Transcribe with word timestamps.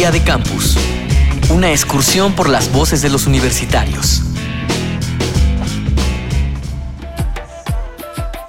Día 0.00 0.10
de 0.10 0.22
Campus. 0.22 0.78
Una 1.50 1.72
excursión 1.72 2.32
por 2.32 2.48
las 2.48 2.72
voces 2.72 3.02
de 3.02 3.10
los 3.10 3.26
universitarios. 3.26 4.22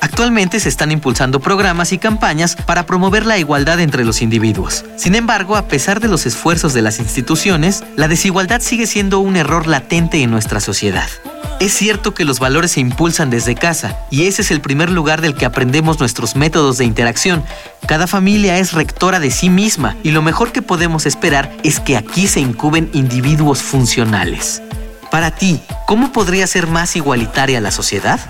Actualmente 0.00 0.58
se 0.58 0.68
están 0.68 0.90
impulsando 0.90 1.38
programas 1.38 1.92
y 1.92 1.98
campañas 1.98 2.56
para 2.56 2.84
promover 2.84 3.26
la 3.26 3.38
igualdad 3.38 3.78
entre 3.78 4.04
los 4.04 4.22
individuos. 4.22 4.84
Sin 4.96 5.14
embargo, 5.14 5.54
a 5.54 5.68
pesar 5.68 6.00
de 6.00 6.08
los 6.08 6.26
esfuerzos 6.26 6.74
de 6.74 6.82
las 6.82 6.98
instituciones, 6.98 7.84
la 7.94 8.08
desigualdad 8.08 8.60
sigue 8.60 8.88
siendo 8.88 9.20
un 9.20 9.36
error 9.36 9.68
latente 9.68 10.20
en 10.20 10.32
nuestra 10.32 10.58
sociedad. 10.58 11.06
Es 11.58 11.72
cierto 11.72 12.12
que 12.12 12.26
los 12.26 12.38
valores 12.38 12.72
se 12.72 12.80
impulsan 12.80 13.30
desde 13.30 13.54
casa 13.54 13.96
y 14.10 14.26
ese 14.26 14.42
es 14.42 14.50
el 14.50 14.60
primer 14.60 14.90
lugar 14.90 15.22
del 15.22 15.34
que 15.34 15.46
aprendemos 15.46 15.98
nuestros 15.98 16.36
métodos 16.36 16.76
de 16.76 16.84
interacción. 16.84 17.42
Cada 17.86 18.06
familia 18.06 18.58
es 18.58 18.74
rectora 18.74 19.20
de 19.20 19.30
sí 19.30 19.48
misma 19.48 19.96
y 20.02 20.10
lo 20.10 20.20
mejor 20.20 20.52
que 20.52 20.60
podemos 20.60 21.06
esperar 21.06 21.50
es 21.62 21.80
que 21.80 21.96
aquí 21.96 22.28
se 22.28 22.40
incuben 22.40 22.90
individuos 22.92 23.62
funcionales. 23.62 24.62
Para 25.10 25.30
ti, 25.30 25.62
¿cómo 25.86 26.12
podría 26.12 26.46
ser 26.46 26.66
más 26.66 26.94
igualitaria 26.94 27.58
la 27.62 27.70
sociedad? 27.70 28.20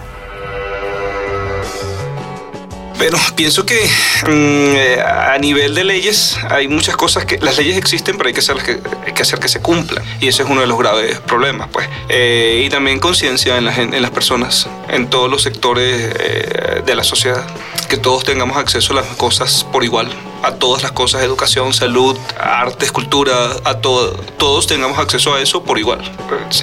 Bueno, 2.97 3.19
pienso 3.35 3.67
que 3.67 3.85
mm, 3.85 4.29
eh, 4.29 5.03
a 5.03 5.37
nivel 5.39 5.75
de 5.75 5.85
leyes 5.85 6.39
hay 6.49 6.67
muchas 6.67 6.97
cosas 6.97 7.27
que 7.27 7.39
las 7.39 7.59
leyes 7.59 7.77
existen, 7.77 8.17
pero 8.17 8.29
hay 8.29 8.33
que, 8.33 8.41
hacer 8.41 8.57
que, 8.57 8.81
que 9.13 9.23
hacer 9.23 9.39
que 9.39 9.49
se 9.49 9.61
cumplan. 9.61 10.03
Y 10.21 10.29
ese 10.29 10.43
es 10.43 10.49
uno 10.49 10.63
de 10.63 10.67
los 10.67 10.79
graves 10.79 11.21
problemas, 11.21 11.69
pues. 11.71 11.89
Eh, 12.09 12.63
y 12.65 12.71
también 12.71 12.99
conciencia 12.99 13.59
en, 13.59 13.69
en, 13.69 14.03
las 14.03 14.11
personas, 14.11 14.67
en 14.89 15.09
todos 15.11 15.31
los 15.31 15.43
sectores 15.43 16.15
eh, 16.19 16.83
de 16.85 16.95
la 16.95 17.05
sociedad, 17.05 17.47
que 17.89 17.99
todos 17.99 18.25
tengamos 18.25 18.57
acceso 18.57 18.95
a 18.95 18.97
las 18.97 19.07
cosas 19.17 19.67
por 19.71 19.85
igual 19.85 20.11
a 20.43 20.53
todas 20.55 20.83
las 20.83 20.93
cosas, 20.93 21.23
educación, 21.23 21.73
salud, 21.73 22.17
arte, 22.39 22.89
cultura, 22.91 23.53
a 23.65 23.79
todo, 23.79 24.13
todos 24.39 24.67
tengamos 24.67 24.99
acceso 24.99 25.35
a 25.35 25.41
eso 25.41 25.63
por 25.65 25.79
igual. 25.79 26.01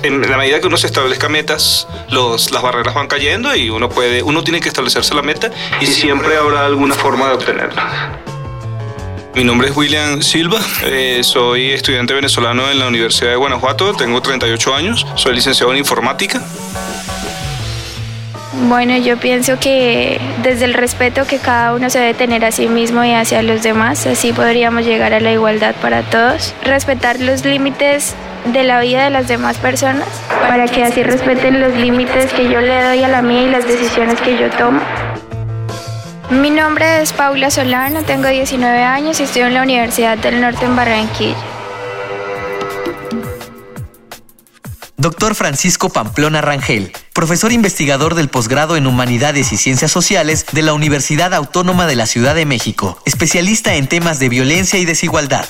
En 0.04 0.22
la 0.30 0.38
medida 0.38 0.60
que 0.60 0.68
uno 0.68 0.78
se 0.78 0.88
establezca 0.88 1.30
metas, 1.30 1.88
los, 2.10 2.52
las 2.52 2.62
barreras 2.62 2.94
van 2.94 3.08
cayendo 3.08 3.56
y 3.56 3.70
uno 3.70 3.90
puede, 3.90 4.24
uno 4.24 4.44
tiene 4.44 4.60
que 4.60 4.70
establecerse 4.70 5.14
la 5.14 5.22
meta 5.22 5.52
y 5.82 5.86
siempre 5.86 6.38
habrá 6.38 6.66
alguna 6.66 6.96
forma 6.96 7.28
de 7.28 7.34
obtenerla. 7.36 8.20
Mi 9.36 9.44
nombre 9.44 9.70
es 9.70 9.76
William 9.76 10.22
Silva, 10.22 10.60
eh, 10.84 11.22
soy 11.24 11.72
estudiante 11.72 12.14
venezolano 12.14 12.70
en 12.70 12.78
la 12.78 12.88
Universidad 12.88 13.32
de 13.32 13.36
Guanajuato, 13.36 13.94
tengo 13.94 14.22
38 14.22 14.76
años, 14.76 15.08
soy 15.16 15.34
licenciado 15.34 15.72
en 15.72 15.80
informática. 15.80 16.46
Bueno, 18.54 18.96
yo 18.98 19.18
pienso 19.18 19.60
que 19.60 20.22
desde 20.44 20.66
el 20.66 20.76
respeto 20.76 21.26
que 21.26 21.40
cada 21.40 21.74
uno 21.74 21.90
se 21.90 22.00
debe 22.00 22.14
tener 22.14 22.46
a 22.46 22.52
sí 22.52 22.68
mismo 22.68 23.04
y 23.04 23.12
hacia 23.12 23.42
los 23.42 23.64
demás, 23.64 24.06
así 24.06 24.32
podríamos 24.32 24.86
llegar 24.86 25.14
a 25.14 25.20
la 25.20 25.32
igualdad 25.32 25.74
para 25.82 26.04
todos. 26.04 26.54
Respetar 26.64 27.20
los 27.20 27.46
límites 27.46 28.14
de 28.54 28.64
la 28.64 28.80
vida 28.80 29.06
de 29.06 29.10
las 29.10 29.28
demás 29.28 29.58
personas 29.58 30.08
para 30.48 30.68
que 30.68 30.84
así 30.84 31.02
respeten 31.02 31.62
los 31.62 31.74
límites 31.74 32.32
que 32.34 32.48
yo 32.48 32.62
le 32.62 32.84
doy 32.84 33.04
a 33.04 33.08
la 33.08 33.24
mía 33.24 33.44
y 33.44 33.50
las 33.50 33.66
decisiones 33.66 34.22
que 34.22 34.38
yo 34.38 34.50
tomo. 34.52 34.82
Mi 36.30 36.52
nombre 36.52 37.02
es 37.02 37.12
Paula 37.12 37.50
Solano, 37.50 38.04
tengo 38.04 38.28
19 38.28 38.84
años 38.84 39.20
y 39.20 39.24
estoy 39.24 39.44
en 39.44 39.56
la 39.56 39.64
Universidad 39.64 40.18
del 40.18 40.40
Norte 40.42 40.66
en 40.66 40.76
Barranquilla. 40.76 41.36
Doctor 44.98 45.36
Francisco 45.36 45.90
Pamplona 45.90 46.42
Rangel, 46.42 46.94
profesor 47.14 47.52
investigador 47.52 48.16
del 48.16 48.28
posgrado 48.28 48.76
en 48.76 48.88
Humanidades 48.88 49.54
y 49.54 49.58
Ciencias 49.58 49.92
Sociales 49.92 50.46
de 50.52 50.64
la 50.64 50.74
Universidad 50.74 51.34
Autónoma 51.34 51.86
de 51.86 51.96
la 51.96 52.08
Ciudad 52.08 52.34
de 52.34 52.46
México, 52.46 52.98
especialista 53.06 53.76
en 53.76 53.88
temas 53.88 54.20
de 54.20 54.30
violencia 54.30 54.80
y 54.80 54.86
desigualdad. 54.86 55.46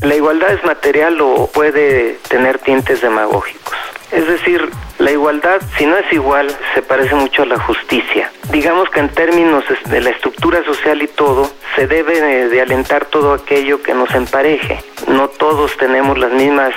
La 0.00 0.14
igualdad 0.14 0.54
es 0.54 0.64
material 0.64 1.20
o 1.20 1.48
puede 1.48 2.18
tener 2.28 2.58
tintes 2.58 3.02
demagógicos. 3.02 3.74
Es 4.10 4.26
decir, 4.26 4.70
la 4.98 5.10
igualdad, 5.10 5.60
si 5.78 5.86
no 5.86 5.96
es 5.96 6.12
igual, 6.12 6.54
se 6.74 6.82
parece 6.82 7.14
mucho 7.14 7.42
a 7.42 7.46
la 7.46 7.58
justicia. 7.58 8.30
Digamos 8.50 8.90
que 8.90 9.00
en 9.00 9.08
términos 9.08 9.64
de 9.86 10.00
la 10.00 10.10
estructura 10.10 10.62
social 10.64 11.02
y 11.02 11.08
todo, 11.08 11.50
se 11.76 11.86
debe 11.86 12.20
de, 12.48 12.60
alentar 12.60 13.06
todo 13.06 13.32
aquello 13.32 13.82
que 13.82 13.94
nos 13.94 14.14
empareje. 14.14 14.82
No 15.08 15.28
todos 15.28 15.76
tenemos 15.78 16.18
las 16.18 16.32
mismas 16.32 16.74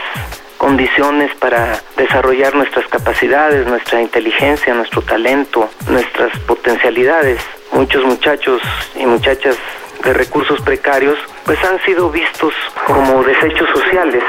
condiciones 0.65 1.29
para 1.35 1.79
desarrollar 1.95 2.55
nuestras 2.55 2.87
capacidades, 2.87 3.67
nuestra 3.67 4.01
inteligencia, 4.01 4.73
nuestro 4.73 5.03
talento, 5.03 5.69
nuestras 5.87 6.35
potencialidades. 6.39 7.39
Muchos 7.71 8.03
muchachos 8.03 8.63
y 8.95 9.05
muchachas 9.05 9.57
de 10.03 10.11
recursos 10.11 10.59
precarios 10.61 11.19
pues 11.45 11.63
han 11.63 11.79
sido 11.85 12.09
vistos 12.09 12.55
como 12.87 13.23
desechos 13.23 13.69
sociales 13.69 14.23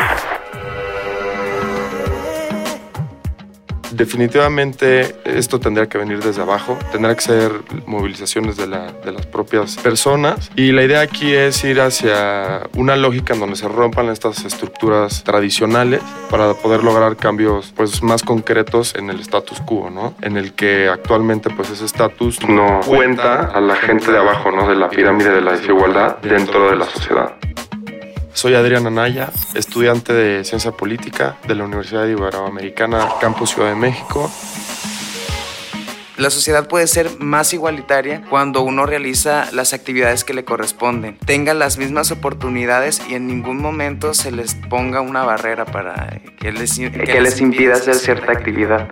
Definitivamente 3.97 5.17
esto 5.25 5.59
tendría 5.59 5.89
que 5.89 5.97
venir 5.97 6.23
desde 6.23 6.43
abajo, 6.43 6.79
tendrá 6.93 7.15
que 7.15 7.23
ser 7.23 7.53
movilizaciones 7.87 8.57
de, 8.59 8.67
las 8.67 9.27
propias 9.27 9.77
personas 9.77 10.51
y 10.55 10.73
la 10.73 10.83
idea 10.83 11.01
aquí 11.01 11.33
es 11.33 11.65
ir 11.65 11.81
hacia 11.81 12.69
una 12.77 12.95
lógica 12.97 13.33
en 13.33 13.41
donde 13.41 13.57
se 13.57 13.69
rompan 13.69 14.11
estas 14.11 14.45
estructuras 14.45 15.25
tradicionales 15.25 16.03
para 16.29 16.53
poder 16.53 16.84
lograr 16.84 17.17
cambios 17.17 17.73
pues 17.75 18.03
más 18.03 18.23
concretos 18.23 18.95
en 18.97 19.09
el 19.09 19.21
status 19.21 19.61
quo, 19.62 19.89
¿no? 19.89 20.15
En 20.21 20.37
el 20.37 20.53
que 20.53 20.89
actualmente 20.89 21.49
pues 21.49 21.71
ese 21.71 21.87
estatus 21.87 22.47
no 22.47 22.81
cuenta 22.87 23.47
a 23.47 23.61
la 23.63 23.77
gente 23.77 24.13
de 24.13 24.19
abajo, 24.19 24.51
¿no? 24.51 24.69
De 24.69 24.77
la 24.77 24.91
pirámide 24.91 25.31
de 25.31 25.41
la 25.41 25.53
desigualdad 25.53 26.19
dentro 26.19 26.69
de 26.69 26.77
la 26.77 26.84
sociedad. 26.84 27.37
Soy 28.36 28.54
Adrián 28.54 28.86
Anaya, 28.86 29.32
estudiante 29.54 30.12
de 30.12 30.44
Ciencia 30.44 30.70
Política 30.70 31.38
de 31.48 31.54
la 31.54 31.64
Universidad 31.64 32.06
Iberoamericana, 32.06 33.08
Campus 33.19 33.52
Ciudad 33.52 33.70
de 33.70 33.76
México. 33.76 34.30
La 36.19 36.28
sociedad 36.28 36.69
puede 36.69 36.86
ser 36.86 37.08
más 37.19 37.54
igualitaria 37.54 38.22
cuando 38.28 38.60
uno 38.60 38.84
realiza 38.84 39.50
las 39.52 39.72
actividades 39.72 40.22
que 40.22 40.34
le 40.34 40.44
corresponden, 40.44 41.16
tenga 41.24 41.54
las 41.54 41.78
mismas 41.78 42.10
oportunidades 42.10 43.00
y 43.08 43.14
en 43.14 43.26
ningún 43.26 43.56
momento 43.56 44.12
se 44.12 44.30
les 44.30 44.54
ponga 44.54 45.00
una 45.00 45.24
barrera 45.24 45.64
para 45.64 46.20
que 46.38 46.53
les, 46.53 46.78
que 46.78 47.20
les 47.22 47.41
impida 47.41 47.72
hacer 47.72 47.94
cierta 47.94 48.32
actividad. 48.32 48.91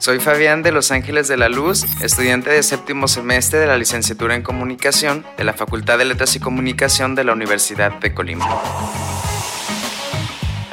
Soy 0.00 0.20
Fabián 0.20 0.62
de 0.62 0.70
Los 0.70 0.92
Ángeles 0.92 1.26
de 1.26 1.36
la 1.36 1.48
Luz, 1.48 1.84
estudiante 2.00 2.50
de 2.50 2.62
séptimo 2.62 3.08
semestre 3.08 3.58
de 3.58 3.66
la 3.66 3.76
licenciatura 3.76 4.36
en 4.36 4.42
comunicación 4.42 5.26
de 5.36 5.42
la 5.42 5.54
Facultad 5.54 5.98
de 5.98 6.04
Letras 6.04 6.36
y 6.36 6.40
Comunicación 6.40 7.16
de 7.16 7.24
la 7.24 7.32
Universidad 7.32 7.92
de 7.98 8.14
Colima. 8.14 8.46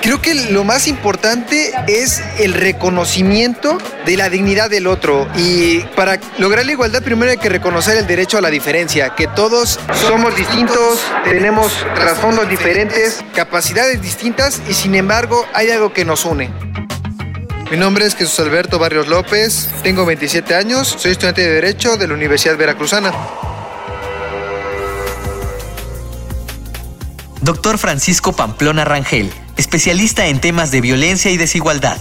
Creo 0.04 0.22
que 0.22 0.36
lo 0.52 0.64
más 0.64 0.88
importante 0.88 1.74
es 1.88 2.22
el 2.38 2.54
reconocimiento 2.54 3.80
de 4.06 4.16
la 4.16 4.30
dignidad 4.30 4.70
del 4.70 4.86
otro 4.86 5.28
y 5.36 5.80
para 5.96 6.20
lograr 6.38 6.64
la 6.64 6.74
igualdad 6.74 7.02
primero 7.02 7.32
hay 7.32 7.38
que 7.38 7.50
reconocer 7.50 7.98
el 7.98 8.06
derecho 8.06 8.38
a 8.38 8.42
la 8.42 8.52
diferencia, 8.52 9.16
que 9.16 9.26
todos 9.26 9.80
somos 10.08 10.36
distintos, 10.36 11.04
tenemos 11.24 11.74
trasfondos 11.96 12.48
diferentes, 12.48 13.26
capacidades 13.34 14.00
distintas 14.04 14.62
y 14.70 14.76
sin 14.76 14.94
embargo 14.94 15.48
hay 15.54 15.72
algo 15.72 15.92
que 15.92 16.06
nos 16.06 16.26
une. 16.26 16.65
Mi 17.72 17.78
nombre 17.78 18.06
es 18.06 18.16
Jesús 18.16 18.40
Alberto 18.40 18.78
Barrios 18.78 19.08
López, 19.08 19.72
tengo 19.82 20.06
27 20.06 20.54
años, 20.54 20.88
soy 20.88 21.14
estudiante 21.14 21.42
de 21.42 21.50
Derecho 21.50 21.98
de 21.98 22.08
la 22.08 22.14
Universidad 22.14 22.58
Veracruzana. 22.58 23.12
Doctor 27.42 27.80
Francisco 27.80 28.34
Pamplona 28.34 28.86
Rangel, 28.86 29.32
especialista 29.58 30.28
en 30.28 30.40
temas 30.40 30.72
de 30.72 30.82
violencia 30.82 31.32
y 31.32 31.38
desigualdad. 31.38 31.98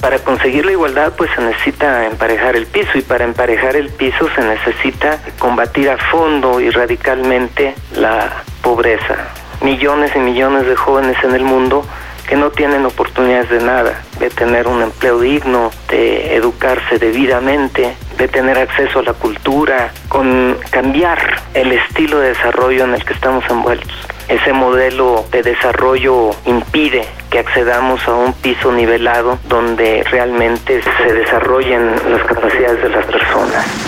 Para 0.00 0.18
conseguir 0.18 0.66
la 0.66 0.72
igualdad 0.72 1.12
pues 1.16 1.30
se 1.32 1.42
necesita 1.42 2.06
emparejar 2.06 2.56
el 2.56 2.66
piso 2.66 2.98
y 2.98 3.02
para 3.02 3.24
emparejar 3.24 3.76
el 3.76 3.90
piso 3.90 4.28
se 4.34 4.42
necesita 4.42 5.20
combatir 5.38 5.90
a 5.90 5.96
fondo 6.10 6.60
y 6.60 6.70
radicalmente 6.70 7.76
la 7.94 8.42
pobreza. 8.62 9.28
Millones 9.62 10.10
y 10.16 10.18
millones 10.18 10.66
de 10.66 10.74
jóvenes 10.74 11.16
en 11.22 11.36
el 11.36 11.44
mundo 11.44 11.86
que 12.28 12.36
no 12.36 12.50
tienen 12.50 12.84
oportunidades 12.84 13.48
de 13.48 13.60
nada, 13.60 14.02
de 14.20 14.28
tener 14.28 14.68
un 14.68 14.82
empleo 14.82 15.18
digno, 15.18 15.70
de 15.88 16.36
educarse 16.36 16.98
debidamente, 16.98 17.96
de 18.18 18.28
tener 18.28 18.58
acceso 18.58 18.98
a 18.98 19.02
la 19.02 19.14
cultura, 19.14 19.92
con 20.08 20.58
cambiar 20.70 21.18
el 21.54 21.72
estilo 21.72 22.18
de 22.18 22.28
desarrollo 22.28 22.84
en 22.84 22.94
el 22.94 23.04
que 23.04 23.14
estamos 23.14 23.44
envueltos. 23.48 23.96
Ese 24.28 24.52
modelo 24.52 25.24
de 25.32 25.42
desarrollo 25.42 26.30
impide 26.44 27.06
que 27.30 27.38
accedamos 27.38 28.06
a 28.06 28.14
un 28.14 28.34
piso 28.34 28.72
nivelado 28.72 29.38
donde 29.48 30.04
realmente 30.10 30.82
se 30.82 31.12
desarrollen 31.14 31.94
las 32.10 32.22
capacidades 32.24 32.82
de 32.82 32.88
las 32.90 33.06
personas. 33.06 33.87